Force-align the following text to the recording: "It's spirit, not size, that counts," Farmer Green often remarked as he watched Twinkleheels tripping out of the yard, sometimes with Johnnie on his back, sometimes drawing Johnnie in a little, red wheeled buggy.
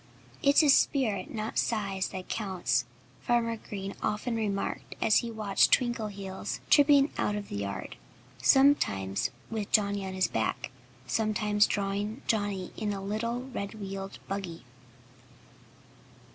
"It's 0.41 0.67
spirit, 0.73 1.31
not 1.31 1.59
size, 1.59 2.07
that 2.07 2.27
counts," 2.27 2.85
Farmer 3.21 3.55
Green 3.57 3.93
often 4.01 4.35
remarked 4.35 4.95
as 4.99 5.17
he 5.17 5.29
watched 5.29 5.71
Twinkleheels 5.71 6.59
tripping 6.71 7.11
out 7.19 7.35
of 7.35 7.49
the 7.49 7.57
yard, 7.57 7.97
sometimes 8.41 9.29
with 9.51 9.71
Johnnie 9.71 10.07
on 10.07 10.15
his 10.15 10.27
back, 10.27 10.71
sometimes 11.05 11.67
drawing 11.67 12.23
Johnnie 12.25 12.71
in 12.75 12.93
a 12.93 12.99
little, 13.03 13.43
red 13.51 13.75
wheeled 13.75 14.17
buggy. 14.27 14.63